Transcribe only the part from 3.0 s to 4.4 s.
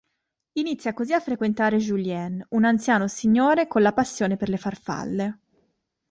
signore con la passione